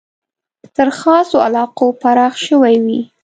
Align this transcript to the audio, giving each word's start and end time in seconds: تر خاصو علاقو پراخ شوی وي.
تر 0.75 0.89
خاصو 0.99 1.37
علاقو 1.45 1.87
پراخ 2.01 2.33
شوی 2.45 2.75
وي. 2.85 2.99